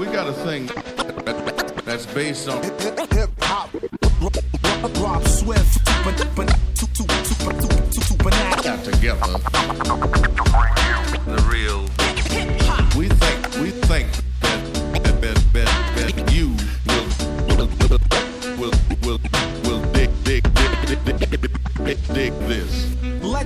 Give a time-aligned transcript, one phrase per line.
[0.00, 0.64] We got a thing
[1.84, 3.68] that's based on hip hop.
[4.98, 5.84] Rob Swift,
[8.64, 9.38] got together.
[11.26, 11.82] The real.
[12.98, 14.29] We think, we think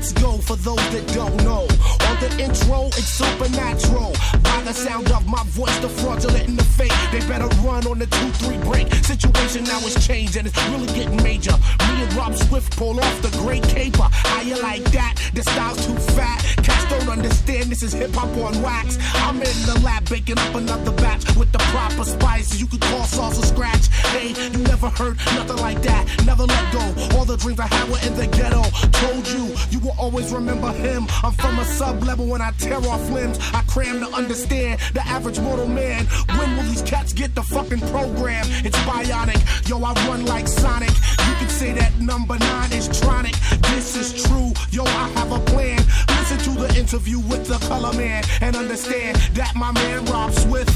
[0.05, 1.65] Let's go for those that don't know.
[1.65, 4.13] On the intro, it's supernatural.
[4.43, 6.93] By the sound of my voice, the fraudulent and the fake.
[7.11, 8.93] They better run on the 2-3 break.
[9.03, 11.57] Situation now is changed and it's really getting major.
[11.89, 14.07] Me and Rob Swift pull off the great caper.
[14.13, 15.15] How you like that?
[15.33, 16.45] The style's too fat.
[16.63, 18.99] Cats don't understand this is hip hop on wax.
[19.25, 22.61] I'm in the lab baking up another batch with the proper spices.
[22.61, 23.89] You could call sauce or scratch.
[24.13, 26.05] Hey, you never heard nothing like that.
[26.27, 27.17] Never let go.
[27.17, 28.65] All the dreams I had were in the ghetto.
[29.01, 31.07] Told you, you will always remember him.
[31.23, 33.39] I'm from a sub level when I tear off limbs.
[33.53, 36.07] I cram to understand the average mortal man.
[36.37, 38.47] When will these cats get the fucking program?
[38.65, 39.69] It's bionic.
[39.69, 40.91] Yo, I run like Sonic.
[40.91, 43.35] You can say that number nine is tronic.
[43.75, 44.53] This is true.
[44.71, 45.81] Yo, I have a plan.
[46.09, 50.71] Listen to the interview with the color man and understand that my man Rob Swift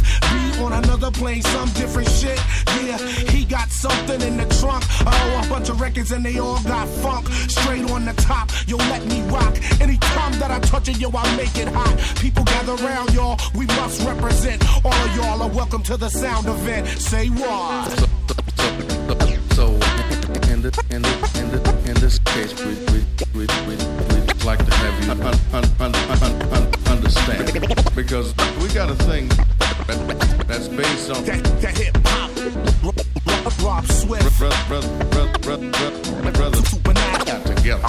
[0.61, 2.39] on another plane, some different shit.
[2.83, 2.99] Yeah,
[3.31, 4.85] he got something in the trunk.
[5.07, 7.29] Oh, a bunch of records and they all got funk.
[7.49, 8.51] Straight on the top.
[8.67, 9.55] Yo, let me rock.
[9.81, 11.97] Anytime that I touch it, yo, I make it hot.
[12.21, 13.39] People gather around, y'all.
[13.55, 14.65] We must represent.
[14.85, 16.89] All of y'all are welcome to the sound event.
[16.89, 17.91] Say what?
[19.55, 19.67] So,
[20.53, 23.05] in, the, in, the, in, in this case, we, we,
[23.35, 27.53] we, we, we'd like to have you un, un, un, understand.
[27.95, 29.29] Because we got a thing
[29.89, 32.31] that's based on that, that hip hop.
[33.63, 34.39] Rob Swift.
[34.39, 35.71] Brother, brother, brother, brother,
[36.33, 37.89] brother, brother, got together.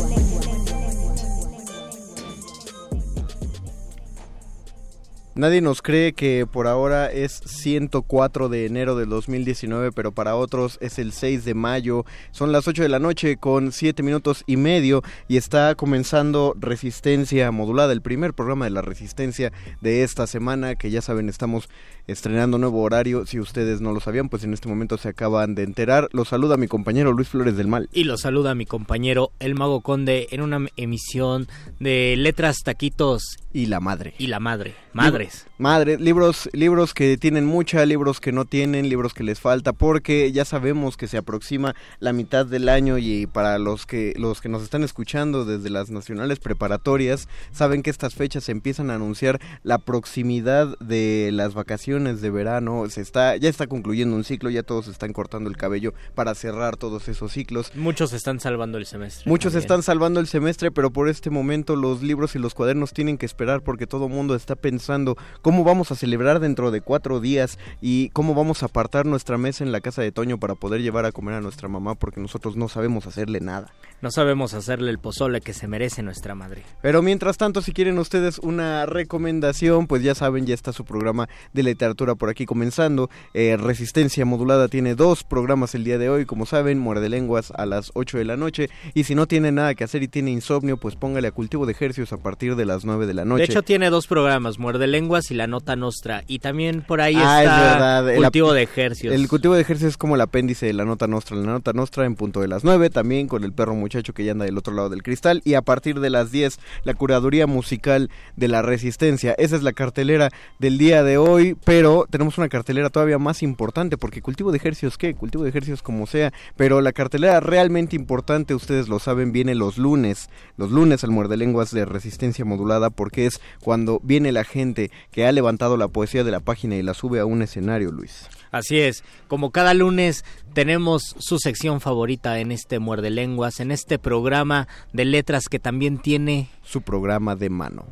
[5.33, 10.77] Nadie nos cree que por ahora es 104 de enero del 2019, pero para otros
[10.81, 12.03] es el 6 de mayo.
[12.31, 17.49] Son las 8 de la noche con 7 minutos y medio y está comenzando Resistencia
[17.51, 21.69] Modulada, el primer programa de la Resistencia de esta semana, que ya saben, estamos
[22.07, 23.25] estrenando nuevo horario.
[23.25, 26.09] Si ustedes no lo sabían, pues en este momento se acaban de enterar.
[26.11, 27.87] Los saluda mi compañero Luis Flores del Mal.
[27.93, 31.47] Y los saluda mi compañero El Mago Conde en una emisión
[31.79, 34.13] de Letras, Taquitos y la madre.
[34.17, 35.45] Y la madre, madres.
[35.57, 40.31] Madre, libros, libros que tienen mucha, libros que no tienen, libros que les falta, porque
[40.31, 44.49] ya sabemos que se aproxima la mitad del año y para los que los que
[44.49, 49.77] nos están escuchando desde las nacionales preparatorias saben que estas fechas empiezan a anunciar la
[49.77, 52.89] proximidad de las vacaciones de verano.
[52.89, 56.77] Se está ya está concluyendo un ciclo, ya todos están cortando el cabello para cerrar
[56.77, 57.71] todos esos ciclos.
[57.75, 59.29] Muchos están salvando el semestre.
[59.29, 63.17] Muchos están salvando el semestre, pero por este momento los libros y los cuadernos tienen
[63.17, 67.19] que esperar porque todo el mundo está pensando cómo vamos a celebrar dentro de cuatro
[67.19, 70.81] días y cómo vamos a apartar nuestra mesa en la casa de Toño para poder
[70.81, 73.73] llevar a comer a nuestra mamá porque nosotros no sabemos hacerle nada.
[74.01, 76.63] No sabemos hacerle el pozole que se merece nuestra madre.
[76.81, 81.29] Pero mientras tanto, si quieren ustedes una recomendación, pues ya saben, ya está su programa
[81.53, 83.09] de literatura por aquí comenzando.
[83.33, 87.65] Eh, Resistencia Modulada tiene dos programas el día de hoy, como saben, Muerde Lenguas a
[87.65, 88.69] las 8 de la noche.
[88.93, 91.73] Y si no tiene nada que hacer y tiene insomnio, pues póngale a cultivo de
[91.73, 93.30] ejercicios a partir de las 9 de la noche.
[93.37, 96.23] De hecho, tiene dos programas, Muerde Lenguas y La Nota Nostra.
[96.27, 98.17] Y también por ahí Ah, está es.
[98.17, 99.13] El Cultivo de Ejercios.
[99.13, 101.37] El cultivo de ejercicios es como el apéndice de la nota nostra.
[101.37, 104.31] La nota nostra en punto de las 9, también con el perro muchacho que ya
[104.31, 105.41] anda del otro lado del cristal.
[105.45, 109.33] Y a partir de las 10, la curaduría musical de la resistencia.
[109.37, 110.29] Esa es la cartelera
[110.59, 114.97] del día de hoy, pero tenemos una cartelera todavía más importante, porque cultivo de ejercicios,
[114.97, 115.15] ¿qué?
[115.15, 116.31] Cultivo de ejercicios como sea.
[116.55, 120.29] Pero la cartelera realmente importante, ustedes lo saben, viene los lunes.
[120.57, 125.25] Los lunes al muerde lenguas de resistencia modulada, porque es cuando viene la gente que
[125.25, 128.27] ha levantado la poesía de la página y la sube a un escenario, Luis.
[128.51, 133.97] Así es, como cada lunes tenemos su sección favorita en este Muerde Lenguas, en este
[133.97, 137.85] programa de letras que también tiene su programa de mano.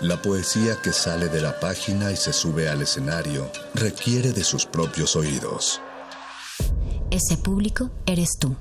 [0.00, 4.66] La poesía que sale de la página y se sube al escenario requiere de sus
[4.66, 5.80] propios oídos.
[7.10, 8.54] Ese público eres tú.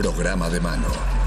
[0.00, 1.19] Programa de mano.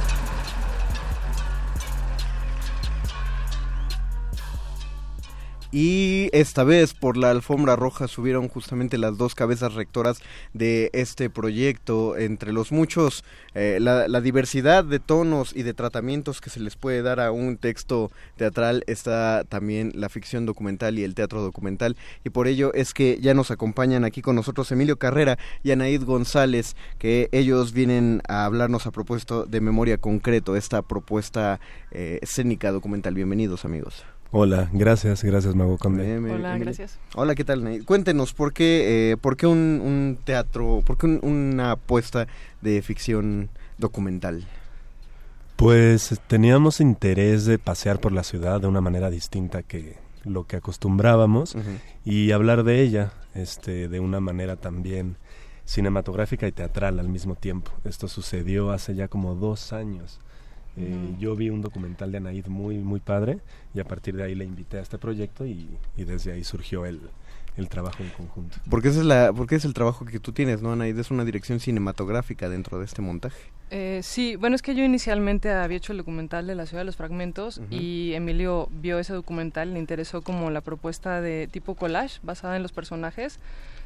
[5.75, 10.19] Y esta vez por la alfombra roja subieron justamente las dos cabezas rectoras
[10.53, 13.23] de este proyecto, entre los muchos,
[13.55, 17.57] eh, la, diversidad de tonos y de tratamientos que se les puede dar a un
[17.57, 21.97] texto teatral, está también la ficción documental y el teatro documental.
[22.23, 26.03] Y por ello es que ya nos acompañan aquí con nosotros Emilio Carrera y Anaid
[26.03, 31.59] González, que ellos vienen a hablarnos a propósito de Memoria Concreto, esta propuesta
[31.89, 33.15] eh, escénica documental.
[33.15, 34.05] Bienvenidos amigos.
[34.35, 36.17] Hola, gracias, gracias Mago Conde.
[36.17, 36.97] Hola, gracias.
[37.13, 37.83] Hola, ¿qué tal?
[37.85, 42.25] Cuéntenos, ¿por qué, eh, por qué un, un teatro, por qué un- una apuesta
[42.61, 44.43] de ficción documental?
[45.55, 50.55] Pues teníamos interés de pasear por la ciudad de una manera distinta que lo que
[50.55, 51.55] acostumbrábamos
[52.03, 55.17] y hablar de ella este, de una manera también
[55.65, 57.71] cinematográfica y teatral al mismo tiempo.
[57.85, 60.19] Esto sucedió hace ya como dos años.
[60.77, 61.15] Eh.
[61.19, 63.39] Yo vi un documental de Anaid muy, muy padre
[63.73, 66.85] y a partir de ahí le invité a este proyecto y, y desde ahí surgió
[66.85, 66.99] el,
[67.57, 68.57] el trabajo en conjunto.
[68.69, 70.97] Porque ese es la, porque es el trabajo que tú tienes, ¿no, Anaid?
[70.97, 73.37] Es una dirección cinematográfica dentro de este montaje.
[73.69, 76.85] Eh, sí, bueno, es que yo inicialmente había hecho el documental de la ciudad de
[76.85, 77.67] los fragmentos Ujú.
[77.71, 82.61] y Emilio vio ese documental, le interesó como la propuesta de tipo collage basada en
[82.61, 83.39] los personajes,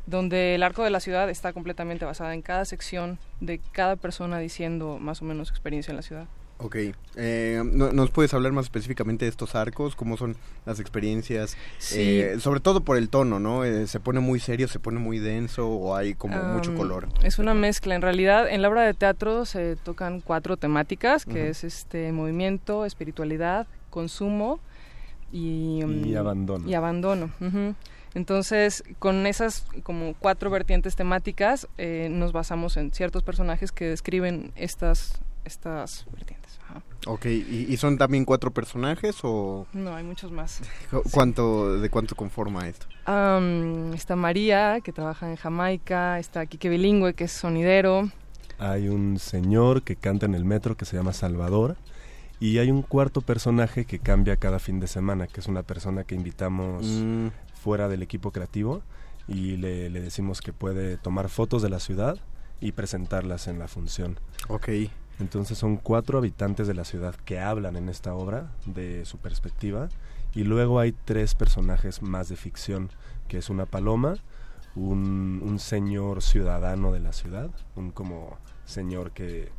[0.06, 4.40] donde el arco de la ciudad está completamente basada en cada sección de cada persona
[4.40, 6.28] diciendo más o menos su experiencia en la ciudad.
[6.60, 6.76] Ok.
[7.16, 9.96] Eh, ¿no- ¿Nos puedes hablar más específicamente de estos arcos?
[9.96, 11.56] ¿Cómo son las experiencias?
[11.78, 12.20] Sí.
[12.22, 13.64] Eh, sobre todo por el tono, ¿no?
[13.64, 17.10] Eh, ¿Se pone muy serio, se pone muy denso o hay como mucho color?
[17.24, 17.94] Es una mezcla.
[17.96, 22.86] En realidad, en la obra de teatro se tocan cuatro temáticas, que es este movimiento,
[22.86, 24.60] espiritualidad, consumo
[25.32, 26.68] y, Y mm, abandono.
[26.70, 27.30] y abandono.
[28.16, 34.52] Entonces, con esas como cuatro vertientes temáticas, eh, nos basamos en ciertos personajes que describen
[34.56, 36.60] estas, estas vertientes.
[36.64, 36.82] ajá.
[37.08, 40.62] Ok, ¿Y, y son también cuatro personajes o No, hay muchos más.
[40.92, 42.86] cu- cuánto, de cuánto conforma esto?
[43.06, 48.10] Am, está María, que trabaja en Jamaica, está Quique Bilingüe, que es sonidero,
[48.60, 51.78] Hay un señor que canta en el metro que se llama Salvador.
[52.40, 56.04] Y hay un cuarto personaje que cambia cada fin de semana, que es una persona
[56.04, 57.28] que invitamos Mm,
[57.64, 58.82] fuera del equipo creativo
[59.28, 62.18] y le, le decimos que puede tomar fotos de la ciudad
[62.62, 64.20] y presentarlas en la función.
[64.50, 64.70] ok.
[65.20, 69.90] Entonces son cuatro habitantes de la ciudad que hablan en esta obra de su perspectiva
[70.36, 72.92] y luego hay tres personajes más de ficción,
[73.28, 74.18] que es una paloma,
[74.76, 79.52] un, señor ciudadano de la ciudad, un como señor que,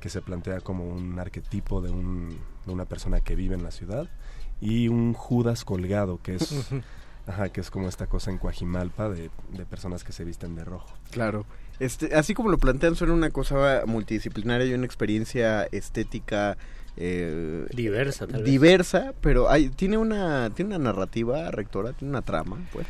[0.00, 3.70] que se plantea como un arquetipo de, un, de una persona que vive en la
[3.70, 4.08] ciudad
[4.60, 6.50] y un Judas colgado, que es
[7.26, 10.64] Ajá, que es como esta cosa en Coajimalpa de, de personas que se visten de
[10.64, 10.94] rojo.
[11.10, 11.46] Claro.
[11.80, 16.56] Este, así como lo plantean, suena una cosa multidisciplinaria y una experiencia estética
[16.96, 18.50] eh, diversa, tal vez.
[18.50, 22.86] diversa, pero hay, tiene una tiene una narrativa rectora, tiene una trama, pues.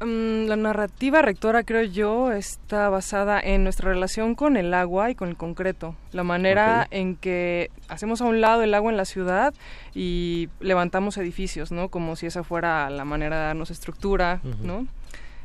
[0.00, 5.16] Mm, la narrativa rectora, creo yo, está basada en nuestra relación con el agua y
[5.16, 5.96] con el concreto.
[6.12, 9.54] La manera en que hacemos a un lado el agua en la ciudad
[9.94, 11.88] y levantamos edificios, ¿no?
[11.88, 14.40] Como si esa fuera la manera de darnos estructura.
[14.62, 14.86] ¿no?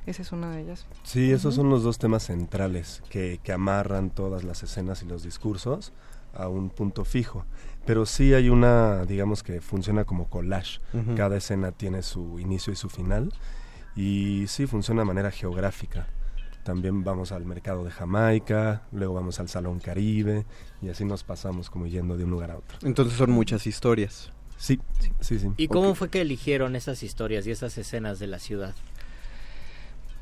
[0.06, 0.86] Esa es una de ellas.
[1.04, 5.24] Sí, esos son los dos temas centrales que, que amarran todas las escenas y los
[5.24, 5.94] discursos
[6.36, 7.46] a un punto fijo.
[7.86, 10.80] Pero sí hay una, digamos que funciona como collage.
[11.16, 13.34] Cada escena tiene su inicio y su final.
[13.96, 16.08] Y sí, funciona de manera geográfica.
[16.64, 20.46] También vamos al mercado de Jamaica, luego vamos al Salón Caribe,
[20.82, 22.78] y así nos pasamos como yendo de un lugar a otro.
[22.84, 24.32] Entonces son muchas historias.
[24.58, 24.80] Sí,
[25.20, 25.50] sí, sí.
[25.58, 28.74] ¿Y cómo fue que eligieron esas historias y esas escenas de la ciudad?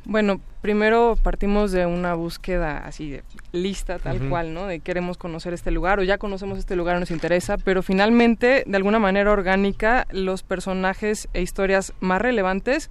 [0.04, 4.66] Bueno, primero partimos de una búsqueda así de lista tal cual, ¿no?
[4.66, 8.78] De queremos conocer este lugar o ya conocemos este lugar, nos interesa, pero finalmente, de
[8.78, 12.90] alguna manera orgánica, los personajes e historias más relevantes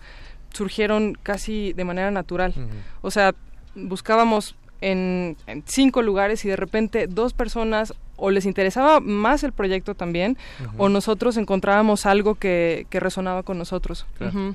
[0.52, 2.54] surgieron casi de manera natural.
[3.02, 3.34] O sea,
[3.74, 9.52] buscábamos en, en cinco lugares y de repente dos personas o les interesaba más el
[9.52, 10.36] proyecto también
[10.76, 14.06] o nosotros encontrábamos algo que, que resonaba con nosotros.
[14.18, 14.54] Claro.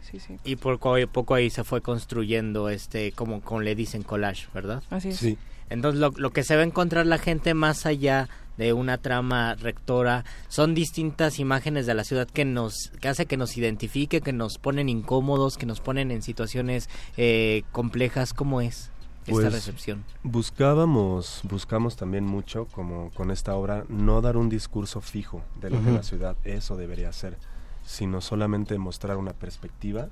[0.00, 0.36] Sí, sí.
[0.44, 4.82] Y poco a poco ahí se fue construyendo este, como, como le dicen, collage, ¿verdad?
[4.90, 5.16] Así es.
[5.18, 5.38] Sí.
[5.68, 8.28] Entonces lo, lo que se va a encontrar la gente más allá
[8.60, 13.38] de una trama rectora son distintas imágenes de la ciudad que nos que hace que
[13.38, 18.34] nos identifique, que nos ponen incómodos, que nos ponen en situaciones eh, complejas.
[18.34, 18.90] ¿Cómo es
[19.22, 20.04] esta Pues, recepción?
[20.24, 25.82] Buscábamos, buscamos también mucho, como con esta obra, no dar un discurso fijo de lo
[25.82, 27.38] que la ciudad es o debería ser,
[27.82, 30.10] sino solamente mostrar una perspectiva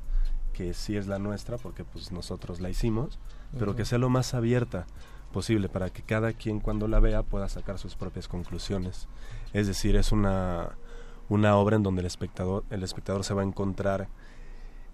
[0.54, 3.18] que sí es la nuestra, porque pues nosotros la hicimos,
[3.58, 4.86] pero que sea lo más abierta
[5.28, 9.08] posible para que cada quien cuando la vea pueda sacar sus propias conclusiones.
[9.52, 10.70] Es decir, es una,
[11.28, 14.08] una obra en donde el espectador, el espectador se va a encontrar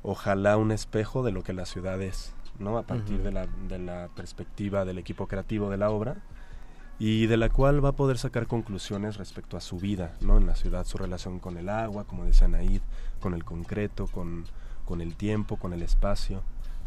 [0.03, 2.79] ojalá un espejo de lo que la ciudad es, ¿no?
[2.79, 6.17] A partir de, la, de la perspectiva del equipo creativo de la obra
[6.99, 10.37] y de la cual va a poder sacar conclusiones respecto a su vida, ¿no?
[10.37, 12.83] En la ciudad, su relación con el agua, como decía Naid,
[13.19, 14.45] con el concreto, con,
[14.85, 16.43] con el tiempo, con el espacio.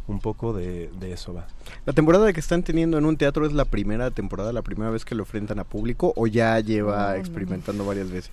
[0.08, 1.48] Un poco de, de eso va.
[1.86, 5.04] La temporada que están teniendo en un teatro es la primera temporada, la primera vez
[5.04, 7.14] que lo enfrentan a público o ya lleva No, no, no.
[7.16, 8.32] experimentando varias veces.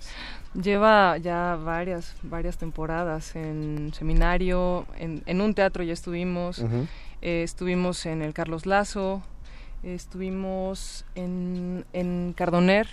[0.53, 6.63] Lleva ya varias, varias temporadas en seminario, en, en un teatro ya estuvimos,
[7.21, 9.21] eh, estuvimos en el Carlos Lazo,
[9.83, 12.87] estuvimos en, en Cardoner,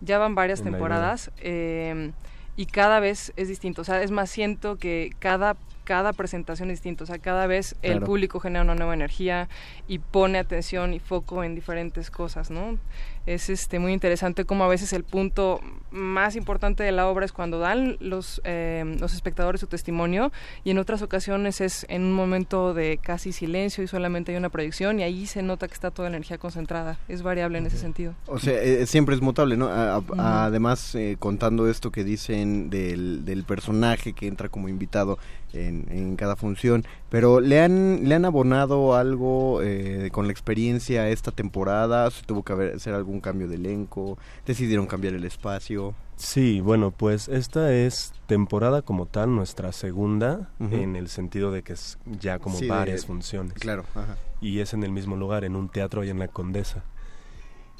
[0.00, 2.12] ya van varias En temporadas eh,
[2.56, 6.78] y cada vez es distinto, o sea, es más, siento que cada cada presentación es
[6.78, 9.48] distinta, o sea, cada vez el público genera una nueva energía
[9.86, 12.78] y pone atención y foco en diferentes cosas, ¿no?
[13.26, 17.32] Es este muy interesante cómo a veces el punto más importante de la obra es
[17.32, 20.32] cuando dan los, eh, los espectadores su testimonio
[20.64, 24.48] y en otras ocasiones es en un momento de casi silencio y solamente hay una
[24.50, 26.98] proyección y ahí se nota que está toda la energía concentrada.
[27.08, 28.14] Es variable en ese sentido.
[28.26, 29.68] O sea, eh, siempre es mutable, ¿no?
[29.68, 30.14] A- a- Ujú.
[30.18, 35.18] Además, eh, contando esto que dicen del, del personaje que entra como invitado
[35.52, 41.02] en, en cada función, pero ¿le han, le han abonado algo eh, con la experiencia
[41.02, 42.10] a esta temporada?
[42.10, 44.18] ¿Se tuvo que haber, hacer algún cambio de elenco?
[44.46, 45.94] ¿Decidieron cambiar el espacio?
[46.16, 51.72] Sí, bueno, pues esta es temporada como tal, nuestra segunda, en el sentido de que
[51.72, 53.54] es ya como Sí, de- varias funciones.
[53.54, 54.16] Claro, ajá.
[54.40, 56.84] Y es en el mismo lugar, en un teatro ahí en la Condesa.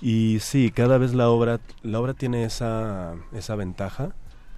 [0.01, 4.15] Y sí, cada vez la obra, la obra tiene esa, esa ventaja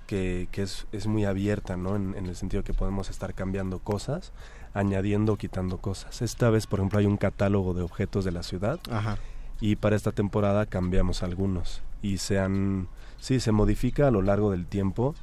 [0.06, 1.96] que, que es, es muy abierta, ¿no?
[1.96, 4.32] En, en el sentido que podemos estar cambiando cosas,
[4.72, 6.22] añadiendo o quitando cosas.
[6.22, 9.18] Esta vez, por ejemplo, hay un catálogo de objetos de la ciudad Ajá.
[9.60, 14.50] Y para esta temporada cambiamos algunos y se han sí se modifica a lo largo
[14.50, 15.14] del tiempo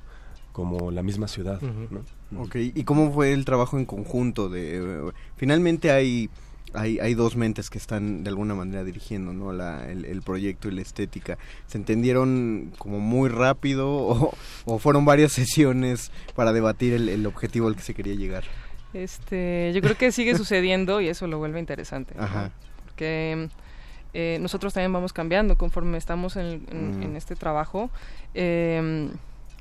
[0.51, 1.59] como la misma ciudad.
[1.61, 2.41] ¿no?
[2.41, 4.49] Ok, ¿y cómo fue el trabajo en conjunto?
[4.49, 6.29] De, eh, finalmente hay,
[6.73, 9.51] hay, hay dos mentes que están de alguna manera dirigiendo ¿no?
[9.51, 11.37] la, el, el proyecto y la estética.
[11.65, 14.33] ¿Se entendieron como muy rápido o,
[14.65, 18.43] o fueron varias sesiones para debatir el, el objetivo al que se quería llegar?
[18.93, 22.13] Este, yo creo que sigue sucediendo y eso lo vuelve interesante.
[22.15, 22.23] ¿no?
[22.23, 22.51] Ajá.
[22.85, 23.49] Porque
[24.13, 27.03] eh, nosotros también vamos cambiando conforme estamos en, en- Mm.
[27.03, 27.89] en este trabajo.
[28.33, 29.09] Eh,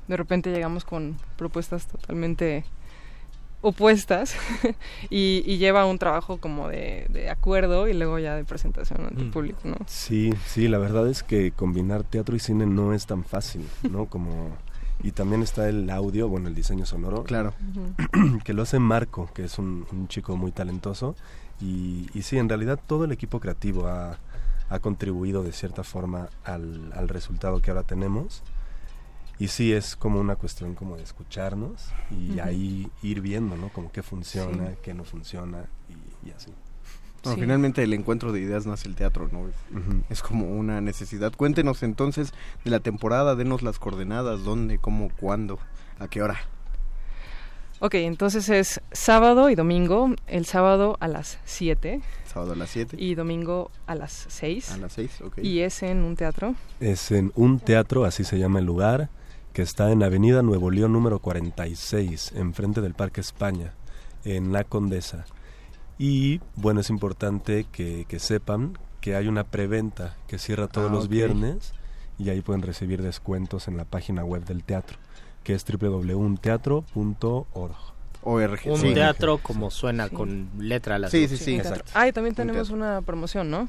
[0.07, 2.65] de repente llegamos con propuestas totalmente
[3.61, 4.35] opuestas
[5.09, 9.21] y, y lleva un trabajo como de, de acuerdo y luego ya de presentación ante
[9.21, 9.31] el Mm.
[9.31, 9.77] público, ¿no?
[9.87, 14.05] sí sí la verdad es que combinar teatro y cine no es tan fácil no
[14.09, 14.49] como
[15.01, 17.23] Y también está el audio, bueno, el diseño sonoro.
[17.25, 17.53] Claro.
[18.45, 21.15] que lo hace Marco, que es un, un chico muy talentoso.
[21.59, 24.17] Y, y sí, en realidad todo el equipo creativo ha,
[24.73, 28.41] ha contribuido de cierta forma al, al resultado que ahora tenemos.
[29.39, 32.41] Y sí, es como una cuestión como de escucharnos y Ujú.
[32.43, 33.69] ahí ir viendo, ¿no?
[33.69, 34.75] Como qué funciona, Sí.
[34.83, 36.51] qué no funciona y, y así.
[37.25, 37.39] No, Sí.
[37.41, 39.47] Finalmente el encuentro de ideas nace el teatro, ¿no?
[39.47, 40.01] Es, Ujú.
[40.09, 41.33] es como una necesidad.
[41.35, 42.33] Cuéntenos entonces
[42.65, 45.57] de la temporada, denos las coordenadas, dónde, cómo, cuándo,
[45.99, 46.37] a qué hora.
[47.85, 50.15] Ok, entonces es sábado y domingo.
[50.25, 52.95] El sábado a las 7 Sábado a las 7.
[52.97, 54.71] y domingo a las 6.
[54.71, 55.39] A las 6, ok.
[55.39, 56.55] Y es en un teatro.
[56.79, 59.09] Es en un teatro, así se llama el lugar,
[59.51, 63.73] que está en Avenida Nuevo León número 46, enfrente del Parque España,
[64.23, 65.25] en La Condesa.
[65.97, 70.93] Y bueno, es importante que, que sepan que hay una preventa que cierra todos Ah,
[70.93, 71.73] los viernes
[72.17, 74.97] y ahí pueden recibir descuentos en la página web del teatro,
[75.43, 77.75] que es www.unteatro.org.
[78.25, 78.71] ORG.
[78.71, 78.93] Un sí.
[78.93, 81.31] teatro como suena, con letra a las Sí, dos.
[81.31, 81.53] sí, sí.
[81.55, 81.59] Un.
[81.59, 81.91] Exacto.
[81.93, 82.75] Ah, y también Un tenemos teatro.
[82.77, 83.67] una promoción, ¿no?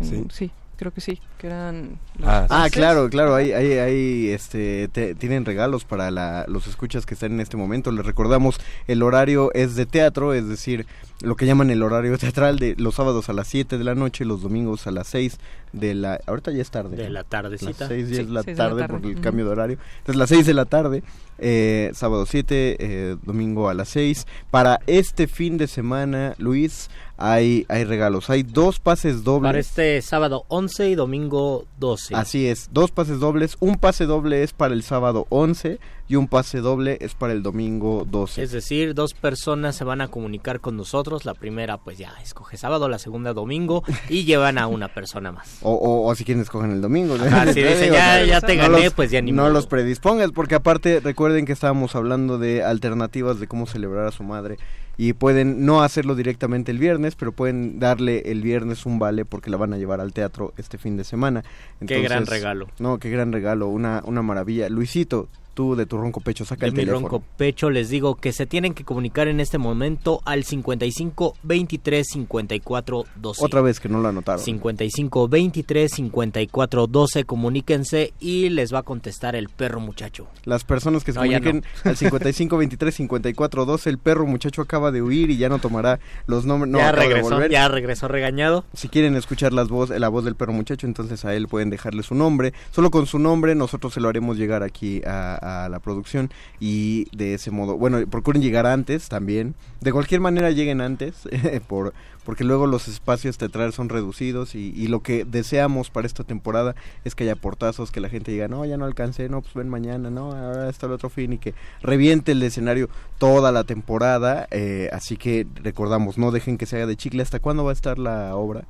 [0.00, 0.24] Sí.
[0.30, 1.98] Sí, creo que sí, que eran...
[2.18, 6.66] los Ah, Ah, claro, claro, ahí, ahí, ahí, este, te- tienen regalos para la- los
[6.66, 7.92] escuchas que están en este momento.
[7.92, 8.58] Les recordamos,
[8.88, 10.86] el horario es de teatro, es decir,
[11.20, 14.24] lo que llaman el horario teatral de los sábados a las 7 de la noche,
[14.24, 15.38] los domingos a las 6
[15.74, 16.18] de la...
[16.26, 16.96] Ahorita ya es tarde.
[16.96, 17.80] De la tardecita.
[17.80, 18.98] Las 6 ya Sí, es la seis de la tarde tarde.
[18.98, 19.22] por el Ujú.
[19.22, 19.78] cambio de horario.
[19.98, 21.02] Entonces, las 6 de la tarde,
[21.38, 24.26] eh, sábado 7, eh, domingo a las 6.
[24.50, 26.88] Para este fin de semana, Luis,
[27.20, 28.30] hay, hay regalos.
[28.30, 29.48] Hay dos pases dobles.
[29.48, 32.14] Para este sábado 11 y domingo 12.
[32.14, 33.56] Así es, dos pases dobles.
[33.60, 37.42] Un pase doble es para el sábado 11 y un pase doble es para el
[37.42, 38.42] domingo 12.
[38.42, 41.24] Es decir, dos personas se van a comunicar con nosotros.
[41.24, 45.58] La primera, pues ya escoge sábado, la segunda domingo y llevan a una persona más.
[45.62, 47.16] O, o, o si quieren escogen el domingo.
[47.16, 47.22] Si
[47.54, 49.52] Te dicen, digo, ya, no- ya te no gané, los- pues ya ni No modo.
[49.52, 54.24] los predispongas, porque aparte recuerden que estábamos hablando de alternativas de cómo celebrar a su
[54.24, 54.56] madre.
[55.02, 59.48] Y pueden no hacerlo directamente el viernes, pero pueden darle el viernes un vale porque
[59.48, 61.42] la van a llevar al teatro este fin de semana.
[61.86, 62.68] Qué gran regalo.
[62.78, 64.68] No, qué gran regalo, una, una maravilla.
[64.68, 65.30] Luisito,
[65.60, 67.06] tú de tu ronco pecho, saca De el mi teléfono.
[67.08, 72.06] ronco pecho les digo que se tienen que comunicar en este momento al 55 23
[72.08, 73.44] 54 12.
[73.44, 74.42] Otra vez que no lo anotaron.
[74.42, 80.28] 55 23 54 12 comuníquense y les va a contestar el perro muchacho.
[80.44, 84.90] Las personas que se No, comuniquen al 55 23 54 12, el perro muchacho acaba
[84.90, 86.72] de huir y ya no tomará los nombres.
[86.72, 88.64] No, ya de regresó, ya regresó regañado.
[88.72, 92.02] Si quieren escuchar las voz, la voz del perro muchacho, entonces a él pueden dejarle
[92.02, 92.54] su nombre.
[92.70, 97.06] Solo con su nombre nosotros se lo haremos llegar aquí a, a la producción y
[97.16, 99.54] de ese modo, bueno, procuren llegar antes también.
[99.80, 101.28] De cualquier manera lleguen antes,
[101.68, 106.74] por, porque luego los espacios teatrales son reducidos y, lo que deseamos para esta temporada
[107.04, 109.68] es que haya portazos, que la gente diga, no, ya no alcancé, no, pues ven
[109.68, 114.48] mañana, no, ahora está el otro fin y que reviente el escenario toda la temporada.
[114.50, 117.22] eh, así que recordamos, no dejen que se haga de chicle.
[117.22, 118.64] ¿Hasta cuándo va a estar la obra?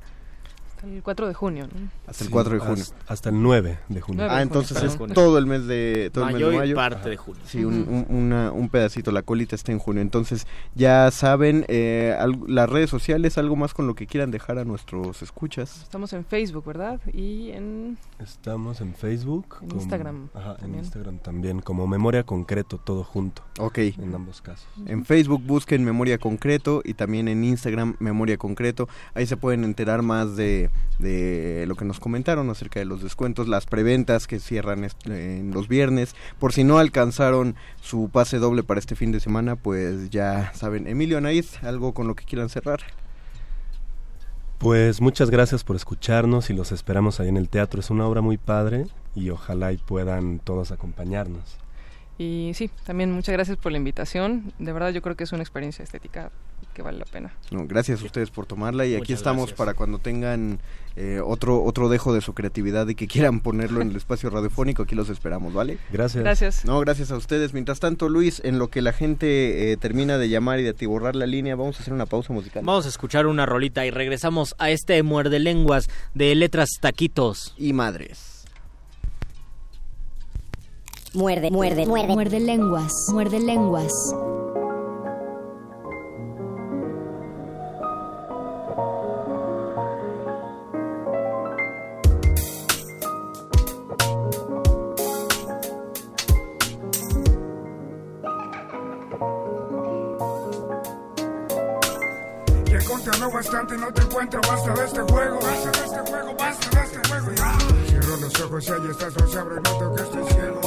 [0.81, 1.89] Hasta el 4 de junio, ¿no?
[2.07, 2.83] Hasta el Sí, 4 de junio.
[2.83, 4.17] has- Hasta el 9 de junio.
[4.21, 4.33] Nueve.
[4.33, 5.13] Ah, de entonces junio, es perdón.
[5.13, 6.75] todo el mes de todo el mes Mayo de y mayo.
[6.75, 7.41] parte de junio.
[7.45, 10.01] Sí, un, un- una- un pedacito, la colita está en junio.
[10.01, 14.57] Entonces, ya saben, eh, al- las redes sociales, algo más con lo que quieran dejar
[14.57, 15.83] a nuestros escuchas.
[15.83, 16.99] Estamos en Facebook, ¿verdad?
[17.13, 17.97] Y en...
[18.19, 19.57] Estamos en Facebook.
[19.61, 20.83] En como- Instagram Ajá, en también.
[20.83, 23.77] Instagram también, como Memoria Concreto, todo junto, Ok.
[23.77, 24.67] en ambos casos.
[24.87, 28.89] En Facebook busquen Memoria Concreto y también en Instagram Memoria Concreto.
[29.13, 33.47] Ahí se pueden enterar más de, de lo que nos comentaron acerca de los descuentos,
[33.47, 36.15] las preventas que cierran en los viernes.
[36.39, 40.87] Por si no alcanzaron su pase doble para este fin de semana, pues ya saben.
[40.87, 42.81] Emilio Anaíz, algo con lo que quieran cerrar.
[44.57, 47.79] Pues muchas gracias por escucharnos y los esperamos ahí en el teatro.
[47.79, 51.57] Es una obra muy padre y ojalá y puedan todos acompañarnos.
[52.19, 54.53] Y sí, también muchas gracias por la invitación.
[54.59, 56.31] De verdad yo creo que es una experiencia estética
[56.73, 57.33] que vale la pena.
[57.51, 59.57] No, gracias a ustedes por tomarla y aquí estamos gracias.
[59.57, 60.59] para cuando tengan
[60.95, 64.83] eh, otro otro dejo de su creatividad y que quieran ponerlo en el espacio radiofónico,
[64.83, 65.77] aquí los esperamos, ¿vale?
[65.91, 66.23] Gracias.
[66.23, 66.65] Gracias.
[66.65, 67.53] No, gracias a ustedes.
[67.53, 71.15] Mientras tanto, Luis, en lo que la gente eh, termina de llamar y de atiborrar
[71.15, 72.63] la línea, vamos a hacer una pausa musical.
[72.65, 77.53] Vamos a escuchar una rolita y regresamos a este muerde lenguas de letras taquitos.
[77.57, 78.45] Y madres.
[81.13, 82.13] Muerde, muerde, muerde.
[82.13, 83.91] Muerde lenguas, muerde lenguas.
[102.71, 105.39] Te he contado bastante, no te encuentro, basta de este juego.
[105.41, 107.57] Basta de este juego, basta de este juego, ya.
[107.85, 110.61] Cierro los ojos y ahí estás, los abro y noto que estoy ciego.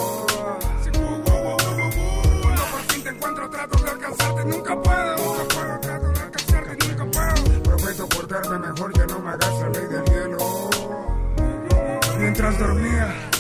[2.42, 5.16] Cuando por fin te encuentro, trato de alcanzarte, nunca puedo.
[5.16, 7.62] Nunca puedo, trato de alcanzarte, nunca puedo.
[7.62, 10.70] Prometo portarme mejor, ya no me hagas la ley del hielo.
[12.18, 13.30] Mientras dormía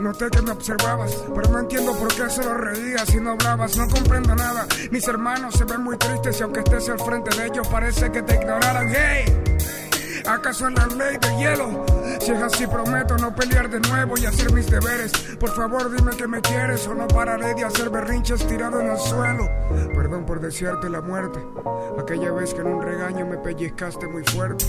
[0.00, 3.86] Noté que me observabas, pero no entiendo por qué solo reías y no hablabas, no
[3.86, 4.66] comprendo nada.
[4.90, 8.22] Mis hermanos se ven muy tristes y aunque estés al frente de ellos parece que
[8.22, 8.90] te ignoraran.
[8.96, 9.26] ¡Hey!
[10.26, 11.89] ¿Acaso es la ley de hielo?
[12.20, 15.10] Si es así, prometo no pelear de nuevo y hacer mis deberes.
[15.38, 18.98] Por favor, dime que me quieres o no pararé de hacer berrinches tirado en el
[18.98, 19.48] suelo.
[19.94, 21.40] Perdón por desearte la muerte.
[21.98, 24.66] Aquella vez que en un regaño me pellizcaste muy fuerte.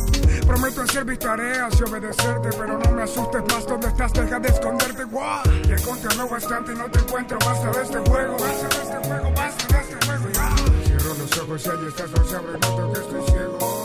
[0.48, 3.68] Prometo hacer mis tareas y obedecerte, pero no me asustes más.
[3.68, 4.14] ¿Dónde estás?
[4.14, 5.04] Deja de esconderte.
[5.04, 5.44] ¡Guau!
[5.44, 7.38] Que contigo bastante y no te encuentro.
[7.46, 8.38] Basta de este juego.
[8.38, 9.32] Basta de este juego.
[9.36, 10.30] Basta de este juego.
[10.34, 10.56] Ya.
[10.86, 12.12] Cierro los ojos y ahí estás.
[12.12, 13.81] No se abre, noto que estoy ciego.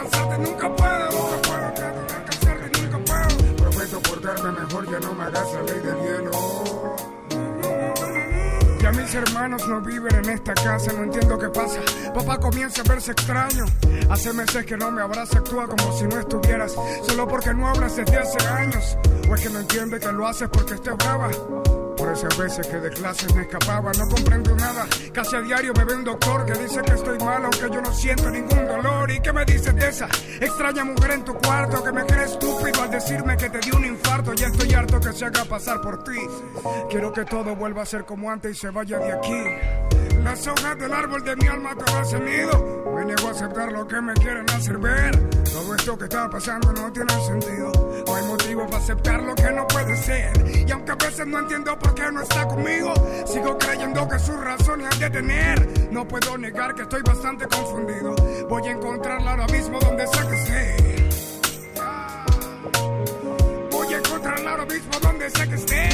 [0.00, 1.10] Alcanzarte, nunca puedo.
[1.10, 3.56] Nunca puedo, trato de alcanzarte, nunca puedo.
[3.56, 6.30] Prometo portarme mejor, ya no me hagas la ley del hielo.
[8.80, 11.80] Ya mis hermanos no viven en esta casa, no entiendo qué pasa.
[12.14, 13.66] Papá comienza a verse extraño.
[14.08, 16.74] Hace meses que no me abraza, actúa como si no estuvieras.
[17.06, 18.96] Solo porque no hablas desde hace años.
[19.30, 21.30] O es que no entiende que lo haces porque estés brava.
[22.12, 24.86] Esas veces que de clases me escapaba, no comprendo nada.
[25.12, 27.92] Casi a diario me ve un doctor que dice que estoy mal, aunque yo no
[27.92, 29.10] siento ningún dolor.
[29.10, 30.06] ¿Y qué me dices de esa
[30.40, 33.84] extraña mujer en tu cuarto que me cree estúpido al decirme que te dio un
[33.84, 34.32] infarto?
[34.34, 36.18] Ya estoy harto que se haga pasar por ti.
[36.90, 39.44] Quiero que todo vuelva a ser como antes y se vaya de aquí.
[40.24, 42.79] Las hojas del árbol de mi alma todas han ido.
[43.10, 45.28] Niego a aceptar lo que me quieren hacer ver.
[45.50, 47.72] Todo esto que está pasando no tiene sentido.
[48.06, 50.30] No hay motivo para aceptar lo que no puede ser.
[50.68, 52.94] Y aunque a veces no entiendo por qué no está conmigo,
[53.26, 55.90] sigo creyendo que sus razones han de tener.
[55.90, 58.14] No puedo negar que estoy bastante confundido.
[58.48, 60.76] Voy a encontrarla ahora mismo donde sea que esté.
[63.72, 65.89] Voy a encontrarla ahora mismo donde sea que esté.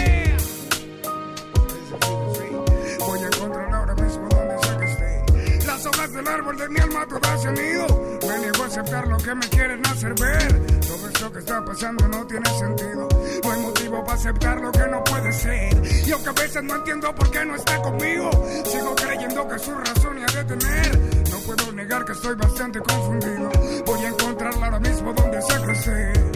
[6.27, 7.87] Del árbol de mi alma todas se han ido.
[8.27, 10.81] Me niego a aceptar lo que me quieren hacer ver.
[10.81, 13.09] Todo esto que está pasando no tiene sentido.
[13.45, 15.83] No hay motivo para aceptar lo que no puede ser.
[16.05, 18.31] Y aunque a veces no entiendo por qué no está conmigo,
[18.65, 20.99] sigo creyendo que su razón ha de tener.
[21.31, 23.51] No puedo negar que estoy bastante confundido.
[23.87, 26.36] Voy a encontrarla ahora mismo donde sea que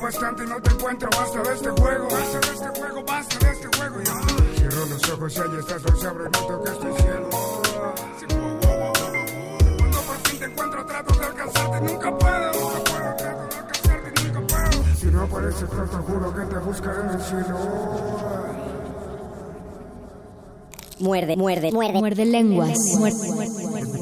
[0.00, 1.08] bastante y no te encuentro.
[1.10, 2.08] Basta de este juego.
[2.10, 4.00] Basta de este juego, basta de este juego.
[4.02, 4.14] Ya.
[4.56, 7.30] Cierro los ojos y ahí estás, no se abre, noto que estoy ciego.
[9.78, 12.52] Cuando por fin te encuentro, trato de alcanzarte, nunca puedo.
[12.52, 14.96] Nunca puedo, trato de alcanzarte, nunca puedo.
[14.96, 17.58] Si no apareces pronto, juro que te buscaré en el cielo.
[21.00, 21.98] Muerde, muerde, muerde.
[21.98, 22.78] Muerde lenguas.
[22.98, 23.93] Muerde, muerde,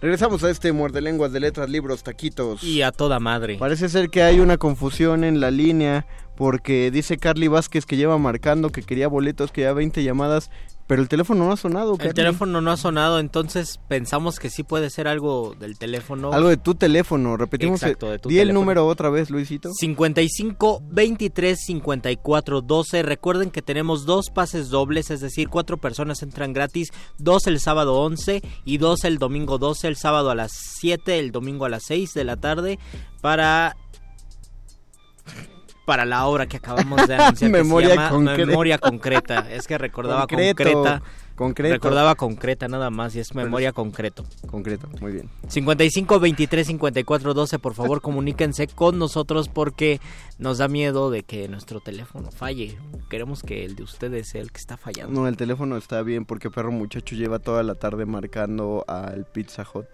[0.00, 2.62] Regresamos a este muerde lenguas de letras, libros, taquitos.
[2.62, 3.56] Y a toda madre.
[3.58, 6.06] Parece ser que hay una confusión en la línea
[6.36, 10.50] porque dice Carly Vázquez que lleva marcando que quería boletos, que ya 20 llamadas,
[10.88, 11.96] pero el teléfono no ha sonado.
[12.00, 16.32] El teléfono no ha sonado, entonces pensamos que sí puede ser algo del teléfono.
[16.32, 17.80] Algo de tu teléfono, repetimos.
[17.82, 19.70] Exacto, el- de tu Di el número otra vez, Luisito.
[19.74, 23.02] 55 23 54 12.
[23.02, 28.00] Recuerden que tenemos dos pases dobles, es decir, cuatro personas entran gratis, dos el sábado
[28.00, 31.82] 11 y dos el domingo 12, el sábado a las 7, el domingo a las
[31.84, 32.78] 6 de la tarde
[33.20, 33.76] para
[35.88, 38.46] para la obra que acabamos de anunciar Memoria que se llama concreta.
[38.46, 39.50] Memoria concreta.
[39.50, 41.02] Es que recordaba Concreto, concreta.
[41.34, 41.72] concreto.
[41.72, 44.26] Recordaba concreta nada más y es memoria concreto.
[44.50, 45.30] Concreto, muy bien.
[45.48, 49.98] 55 23 54 12, por favor, comuníquense con nosotros porque
[50.38, 52.76] nos da miedo de que nuestro teléfono falle.
[53.08, 55.18] Queremos que el de ustedes sea el que está fallando.
[55.18, 59.64] No, el teléfono está bien porque perro muchacho lleva toda la tarde marcando al Pizza
[59.72, 59.86] Hut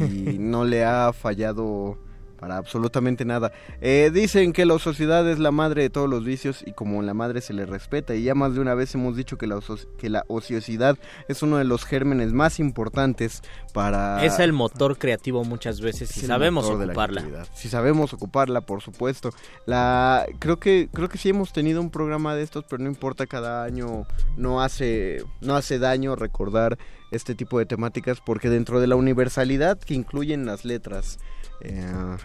[0.40, 1.96] no le ha fallado
[2.38, 3.52] para absolutamente nada.
[3.80, 7.14] Eh, dicen que la ociosidad es la madre de todos los vicios y como la
[7.14, 9.60] madre se le respeta y ya más de una vez hemos dicho que la,
[9.98, 10.96] que la ociosidad
[11.28, 13.42] es uno de los gérmenes más importantes
[13.74, 14.24] para...
[14.24, 17.46] Es el motor creativo muchas veces si sabemos ocuparla.
[17.54, 19.30] Si sabemos ocuparla, por supuesto.
[19.66, 23.26] La creo que creo que sí hemos tenido un programa de estos, pero no importa
[23.26, 26.78] cada año no hace no hace daño recordar
[27.10, 31.18] este tipo de temáticas porque dentro de la universalidad que incluyen las letras
[31.60, 32.16] eh,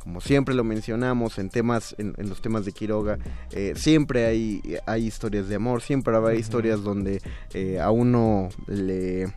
[0.00, 3.18] como siempre lo mencionamos en temas, en, en los temas de Quiroga,
[3.52, 7.22] eh, siempre hay, hay historias de amor, siempre hay historias donde
[7.54, 9.32] eh, a uno le,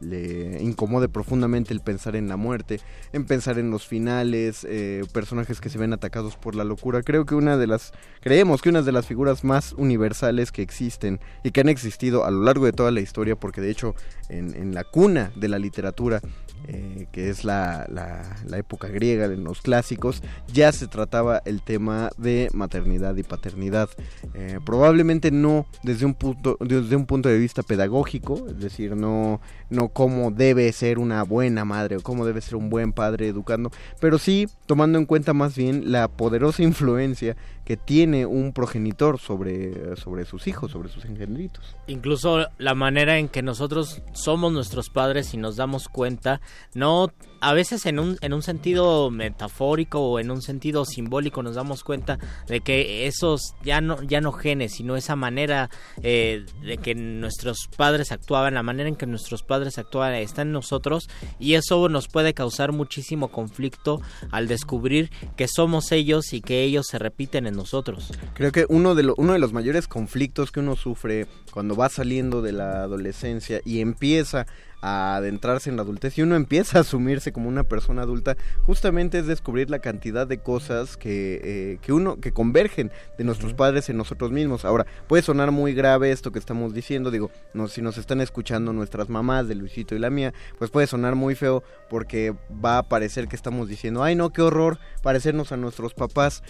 [0.00, 2.80] le incomode profundamente el pensar en la muerte,
[3.12, 7.02] en pensar en los finales, eh, personajes que se ven atacados por la locura.
[7.02, 11.20] Creo que una de las, creemos que una de las figuras más universales que existen
[11.44, 13.94] y que han existido a lo largo de toda la historia, porque de hecho
[14.28, 16.20] en, en la cuna de la literatura
[16.68, 20.22] eh, que es la, la, época griega en los clásicos,
[20.52, 23.88] ya se trataba el tema de maternidad y paternidad.
[24.34, 29.40] Eh, probablemente no desde un, punto, desde un punto de vista pedagógico, es decir, no,
[29.70, 33.70] no cómo debe ser una buena madre o cómo debe ser un buen padre educando,
[34.00, 39.96] pero sí tomando en cuenta más bien la poderosa influencia que tiene un progenitor sobre,
[39.96, 41.76] sobre sus hijos, sobre sus engendritos.
[41.86, 46.40] Incluso la manera en que nosotros somos nuestros padres y nos damos cuenta,
[46.74, 51.56] no a veces en un, en un sentido metafórico o en un sentido simbólico nos
[51.56, 55.68] damos cuenta de que esos ya no, ya no genes, sino esa manera
[56.04, 60.52] eh, de que nuestros padres actuaban, la manera en que nuestros padres actuaban está en
[60.52, 61.08] nosotros
[61.40, 66.86] y eso nos puede causar muchísimo conflicto al descubrir que somos ellos y que ellos
[66.88, 68.10] se repiten en nosotros.
[68.34, 71.88] Creo que uno de, lo, uno de los mayores conflictos que uno sufre cuando va
[71.88, 74.46] saliendo de la adolescencia y empieza
[74.82, 79.18] a adentrarse en la adultez y uno empieza a asumirse como una persona adulta, justamente
[79.18, 83.88] es descubrir la cantidad de cosas que, eh, que uno, que convergen de nuestros padres
[83.88, 84.64] en nosotros mismos.
[84.64, 88.72] Ahora, puede sonar muy grave esto que estamos diciendo, digo, no, si nos están escuchando
[88.72, 92.82] nuestras mamás de Luisito y la mía, pues puede sonar muy feo porque va a
[92.82, 96.42] parecer que estamos diciendo, ay no, qué horror parecernos a nuestros papás.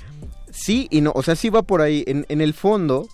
[0.51, 3.07] Sí y no, o sea, sí va por ahí, en, en el fondo,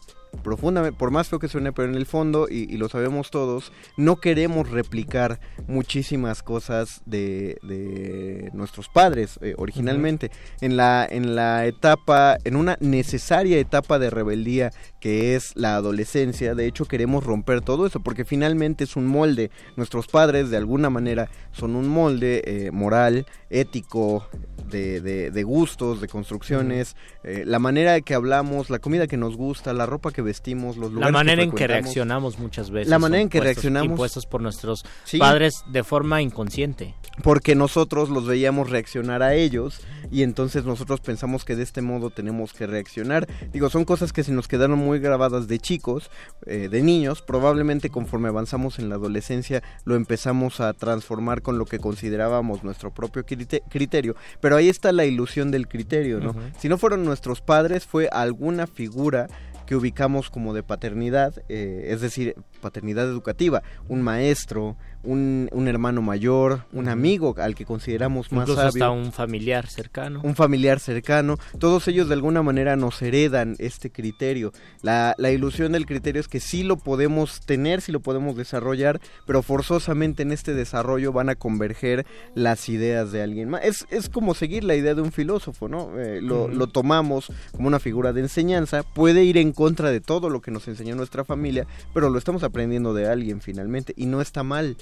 [0.43, 3.73] profundamente, por más feo que suene, pero en el fondo, y, y, lo sabemos todos,
[3.97, 10.27] no queremos replicar muchísimas cosas de, de nuestros padres eh, originalmente.
[10.27, 10.67] Uh -huh.
[10.67, 16.55] En la, en la etapa, en una necesaria etapa de rebeldía que es la adolescencia,
[16.55, 19.51] de hecho queremos romper todo eso, porque finalmente es un molde.
[19.77, 24.27] Nuestros padres, de alguna manera, son un molde eh, moral, ético,
[24.69, 29.37] de, de, de, gustos, de construcciones, eh, la manera que hablamos, la comida que nos
[29.37, 32.89] gusta, la ropa que vestimos, los lugares La manera que en que reaccionamos muchas veces.
[32.89, 33.91] La manera en que reaccionamos.
[33.91, 35.19] Impuestos por nuestros sí.
[35.19, 36.95] padres de forma inconsciente.
[37.23, 39.81] Porque nosotros los veíamos reaccionar a ellos
[40.11, 43.27] y entonces nosotros pensamos que de este modo tenemos que reaccionar.
[43.53, 46.11] Digo, son cosas que se nos quedaron muy grabadas de chicos,
[46.47, 51.67] eh, de niños, probablemente conforme avanzamos en la adolescencia lo empezamos a transformar con lo
[51.67, 54.17] que considerábamos nuestro propio criterio.
[54.41, 56.31] Pero ahí está la ilusión del criterio, ¿no?
[56.31, 56.53] Uh -huh.
[56.59, 59.29] Si no fueron nuestros padres, fue alguna figura
[59.67, 66.03] que ubicamos como de paternidad, eh, es decir, paternidad educativa, un maestro, un, un, hermano
[66.03, 68.85] mayor, un amigo al que consideramos más Incluso sabio.
[68.85, 70.21] hasta un familiar cercano.
[70.23, 71.39] Un familiar cercano.
[71.59, 74.53] Todos ellos de alguna manera nos heredan este criterio.
[74.83, 79.01] La, la ilusión del criterio es que sí lo podemos tener, sí lo podemos desarrollar,
[79.27, 83.65] pero forzosamente en este desarrollo van a converger las ideas de alguien más.
[83.65, 85.99] Es, es como seguir la idea de un filósofo, ¿no?
[85.99, 90.43] Eh, lo tomamos como una figura de enseñanza, puede ir en contra de todo lo
[90.43, 94.43] que nos enseñó nuestra familia, pero lo estamos aprendiendo de alguien finalmente y no está
[94.43, 94.77] mal.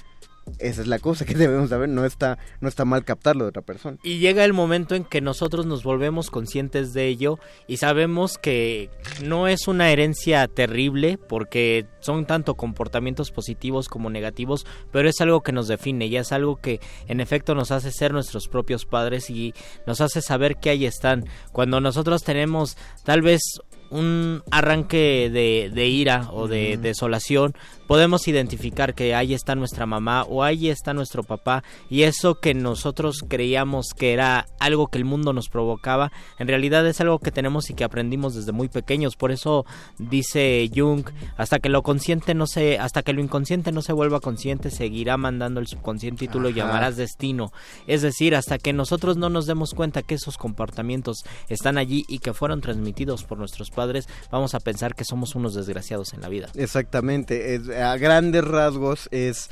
[0.59, 3.63] Esa es la cosa que debemos saber, no está, no está mal captarlo de otra
[3.63, 3.99] persona.
[4.03, 8.91] Y llega el momento en que nosotros nos volvemos conscientes de ello y sabemos que
[9.25, 15.43] no es una herencia terrible porque son tanto comportamientos positivos como negativos, pero es algo
[15.43, 19.29] que nos define y es algo que en efecto nos hace ser nuestros propios padres
[19.29, 19.53] y
[19.87, 21.27] nos hace saber que ahí están.
[21.53, 26.81] Cuando nosotros tenemos tal vez un arranque de, de ira o de mm.
[26.83, 27.55] desolación,
[27.87, 32.55] podemos identificar que ahí está nuestra mamá o ahí está nuestro papá y eso que
[32.55, 37.31] nosotros creíamos que era algo que el mundo nos provocaba, en realidad es algo que
[37.31, 39.17] tenemos y que aprendimos desde muy pequeños.
[39.17, 39.65] Por eso
[39.99, 44.21] dice Jung, hasta que lo consciente no se, hasta que lo inconsciente no se vuelva
[44.21, 46.43] consciente, seguirá mandando el subconsciente y tú Ajá.
[46.43, 47.53] lo llamarás destino.
[47.87, 52.19] Es decir, hasta que nosotros no nos demos cuenta que esos comportamientos están allí y
[52.19, 56.29] que fueron transmitidos por nuestros padres, vamos a pensar que somos unos desgraciados en la
[56.29, 56.51] vida.
[56.55, 59.49] Exactamente, es, a grandes rasgos es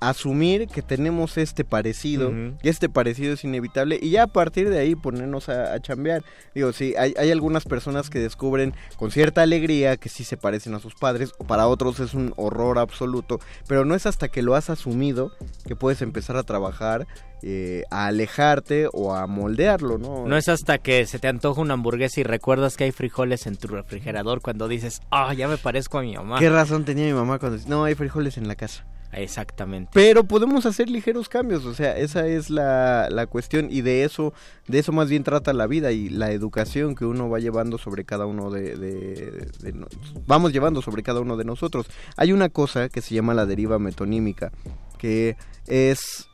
[0.00, 2.58] asumir que tenemos este parecido, uh -huh.
[2.62, 6.22] y este parecido es inevitable, y ya a partir de ahí ponernos a, a chambear.
[6.54, 10.74] Digo, sí, hay, hay, algunas personas que descubren con cierta alegría que sí se parecen
[10.74, 14.42] a sus padres, o para otros es un horror absoluto, pero no es hasta que
[14.42, 15.32] lo has asumido
[15.66, 17.06] que puedes empezar a trabajar
[17.46, 20.26] eh, a alejarte o a moldearlo, ¿no?
[20.26, 23.56] No es hasta que se te antoja una hamburguesa y recuerdas que hay frijoles en
[23.56, 26.38] tu refrigerador cuando dices, ah, oh, ya me parezco a mi mamá.
[26.38, 28.86] ¿Qué razón tenía mi mamá cuando No, hay frijoles en la casa.
[29.16, 29.90] Exactamente.
[29.94, 34.32] Pero podemos hacer ligeros cambios, o sea, esa es la, la cuestión y de eso,
[34.68, 38.04] de eso más bien trata la vida y la educación que uno va llevando sobre
[38.04, 39.86] cada uno de, de-
[40.26, 41.86] vamos llevando sobre cada uno de nosotros.
[42.16, 44.52] Hay una cosa que se llama la deriva metonímica,
[44.98, 46.28] que es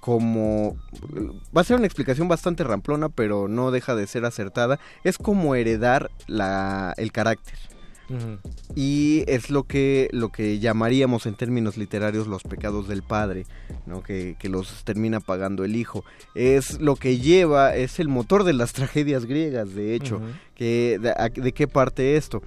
[0.00, 0.76] como
[1.56, 4.78] va a ser una explicación bastante ramplona, pero no deja de ser acertada.
[5.04, 7.58] Es como heredar la, el carácter
[8.74, 13.44] Y es lo que lo que llamaríamos en términos literarios los pecados del padre
[13.84, 14.02] ¿no?
[14.02, 16.04] que, que los termina pagando el hijo.
[16.34, 20.20] Es lo que lleva es el motor de las tragedias griegas de hecho.
[20.54, 22.42] Que de qué parte esto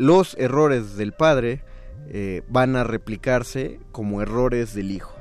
[0.00, 1.62] los errores del padre
[2.08, 5.14] eh, van a replicarse como errores del hijo.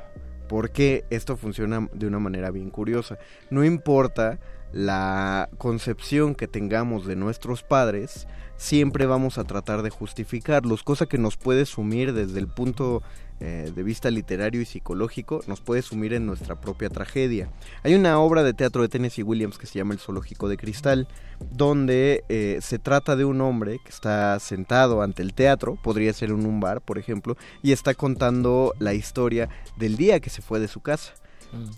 [0.48, 3.18] Porque esto funciona de una manera bien curiosa.
[3.50, 4.40] No importa
[4.72, 8.28] la concepción que tengamos de nuestros padres
[8.60, 13.02] siempre vamos a tratar de justificarlos, cosa que nos puede sumir desde el punto
[13.40, 17.50] eh, de vista literario y psicológico, nos puede sumir en nuestra propia tragedia.
[17.84, 21.08] Hay una obra de teatro de Tennessee Williams que se llama El Zoológico de Cristal,
[21.52, 26.32] donde eh, se trata de un hombre que está sentado ante el teatro, podría ser
[26.32, 30.60] en un bar, por ejemplo, y está contando la historia del día que se fue
[30.60, 31.14] de su casa.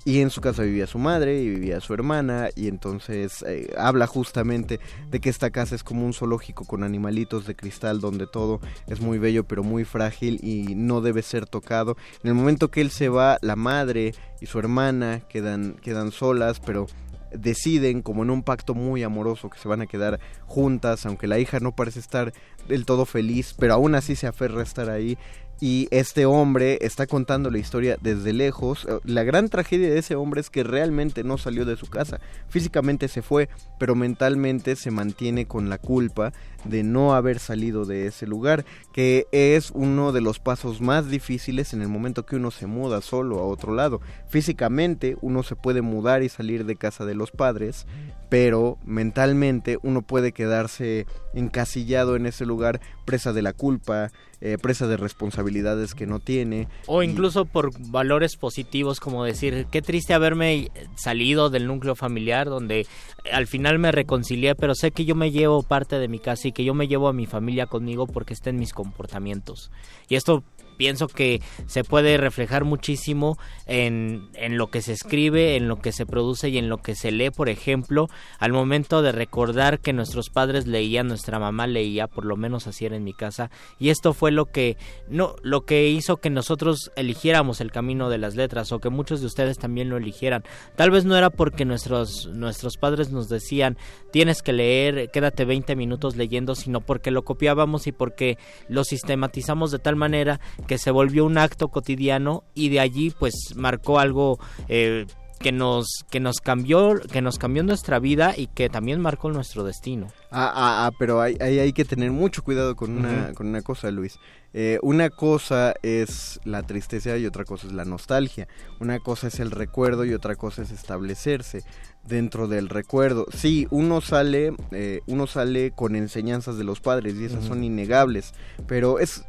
[0.03, 4.07] Y en su casa vivía su madre y vivía su hermana y entonces eh, habla
[4.07, 4.79] justamente
[5.09, 8.99] de que esta casa es como un zoológico con animalitos de cristal donde todo es
[8.99, 11.95] muy bello pero muy frágil y no debe ser tocado.
[12.23, 16.59] En el momento que él se va, la madre y su hermana quedan, quedan solas
[16.59, 16.87] pero
[17.31, 21.39] deciden como en un pacto muy amoroso que se van a quedar juntas aunque la
[21.39, 22.33] hija no parece estar
[22.67, 25.17] del todo feliz pero aún así se aferra a estar ahí
[25.61, 28.87] y este hombre está contando la historia desde lejos.
[28.89, 32.19] Eh, La gran tragedia de ese hombre es que realmente no salió de su casa.
[32.49, 33.47] Físicamente se fue,
[33.79, 36.33] pero mentalmente se mantiene con la culpa
[36.65, 41.73] de no haber salido de ese lugar, que es uno de los pasos más difíciles
[41.73, 44.01] en el momento que uno se muda solo a otro lado.
[44.29, 47.85] Físicamente uno se puede mudar y salir de casa de los padres,
[48.29, 54.87] pero mentalmente uno puede quedarse encasillado en ese lugar, presa de la culpa, eh, presa
[54.87, 56.67] de responsabilidades que no tiene.
[56.87, 62.87] O incluso por valores positivos como decir, qué triste haberme salido del núcleo familiar donde
[63.31, 66.51] al final me reconcilié, pero sé que yo me llevo parte de mi casa y
[66.51, 69.71] que yo me llevo a mi familia conmigo porque está en mis comportamientos.
[70.09, 70.43] Y esto
[70.81, 75.91] pienso que se puede reflejar muchísimo en, en lo que se escribe, en lo que
[75.91, 78.07] se produce y en lo que se lee, por ejemplo,
[78.39, 82.87] al momento de recordar que nuestros padres leían, nuestra mamá leía, por lo menos así
[82.87, 84.75] era en mi casa, y esto fue lo que
[85.07, 89.21] no lo que hizo que nosotros eligiéramos el camino de las letras o que muchos
[89.21, 90.43] de ustedes también lo eligieran.
[90.75, 93.77] Tal vez no era porque nuestros nuestros padres nos decían,
[94.11, 99.69] "Tienes que leer, quédate 20 minutos leyendo", sino porque lo copiábamos y porque lo sistematizamos
[99.69, 100.39] de tal manera
[100.71, 105.05] que se volvió un acto cotidiano y de allí pues marcó algo eh,
[105.37, 109.65] que nos que nos cambió que nos cambió nuestra vida y que también marcó nuestro
[109.65, 110.07] destino.
[110.31, 113.61] Ah, ah, ah, pero hay, hay, hay que tener mucho cuidado con una, con una
[113.61, 114.17] cosa, Luis.
[114.53, 118.47] Eh, una cosa es la tristeza y otra cosa es la nostalgia.
[118.79, 121.65] Una cosa es el recuerdo y otra cosa es establecerse
[122.05, 123.25] dentro del recuerdo.
[123.33, 128.33] Sí, uno sale, eh, uno sale con enseñanzas de los padres y esas son innegables.
[128.67, 129.23] Pero es,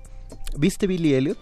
[0.59, 1.39] ¿viste Billy Elliot?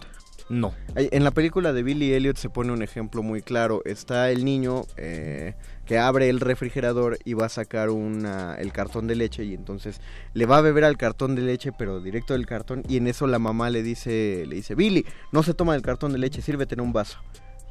[0.51, 0.73] No.
[0.95, 3.81] En la película de Billy Elliot se pone un ejemplo muy claro.
[3.85, 5.53] Está el niño eh,
[5.85, 10.01] que abre el refrigerador y va a sacar una, el cartón de leche y entonces
[10.33, 13.27] le va a beber al cartón de leche, pero directo del cartón y en eso
[13.27, 16.75] la mamá le dice, le dice, Billy, no se toma el cartón de leche, sírvete
[16.75, 17.19] en un vaso.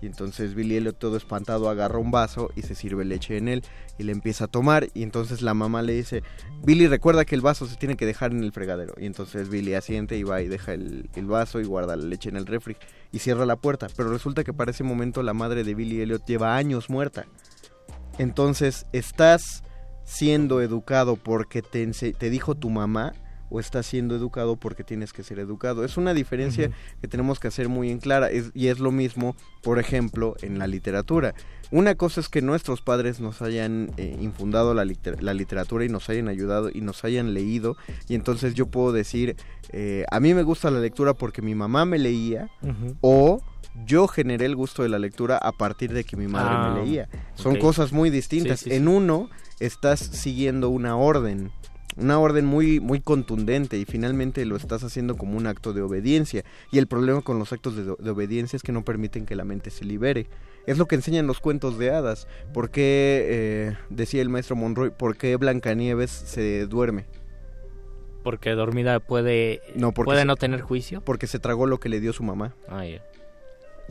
[0.02, 3.62] Y entonces Billy Elliot todo espantado agarra un vaso y se sirve leche en él
[3.98, 6.22] y le empieza a tomar y entonces la mamá le dice,
[6.64, 8.94] Billy recuerda que el vaso se tiene que dejar en el fregadero.
[8.98, 12.36] Y entonces Billy asiente y va y deja el, vaso y guarda la leche en
[12.36, 12.76] el refri
[13.12, 13.88] y cierra la puerta.
[13.94, 17.26] Pero resulta que para ese momento la madre de Billy Elliot lleva años muerta.
[18.18, 19.62] Entonces, ¿estás
[20.04, 23.12] siendo educado porque te dijo tu mamá?
[23.50, 25.84] O estás siendo educado porque tienes que ser educado.
[25.84, 29.36] Es una diferencia que tenemos que hacer muy en clara es- y es lo mismo,
[29.62, 31.34] por ejemplo, en la literatura.
[31.72, 35.88] Una cosa es que nuestros padres nos hayan eh, infundado la, liter- la literatura y
[35.88, 37.76] nos hayan ayudado y nos hayan leído
[38.08, 39.36] y entonces yo puedo decir,
[39.70, 42.48] eh, a mí me gusta la lectura porque mi mamá me leía
[43.00, 43.40] o
[43.86, 46.82] yo generé el gusto de la lectura a partir de que mi madre Ah, me
[46.84, 47.08] leía.
[47.34, 48.60] Son cosas muy distintas.
[48.60, 48.88] Sí, sí, en sí.
[48.88, 51.52] uno estás siguiendo una orden,
[51.96, 56.44] una orden muy muy contundente y finalmente lo estás haciendo como un acto de obediencia.
[56.70, 59.44] Y el problema con los actos de, de obediencia es que no permiten que la
[59.44, 60.26] mente se libere.
[60.66, 62.28] Es lo que enseñan los cuentos de hadas.
[62.52, 67.06] ¿Por qué, eh, decía el maestro Monroy, por qué Blancanieves se duerme?
[68.22, 71.00] Porque dormida puede No, porque puede se- no tener juicio.
[71.00, 72.54] Porque se tragó lo que le dio su mamá.
[72.68, 73.02] Ah, ya.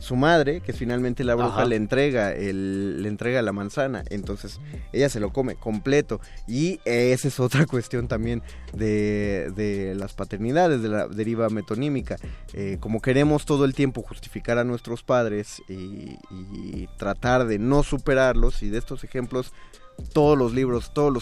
[0.00, 1.64] Su madre, que finalmente la bruja, Ajá.
[1.66, 4.60] le entrega el, le entrega la manzana, entonces
[4.92, 6.20] ella se lo come completo.
[6.48, 8.42] Y esa es otra cuestión también
[8.72, 12.16] de, de las paternidades, de la deriva metonímica,
[12.52, 17.82] Eh, como queremos todo el tiempo justificar a nuestros padres y, y tratar de no
[17.82, 19.52] superarlos y de estos ejemplos
[20.12, 21.18] todos los libros, todos los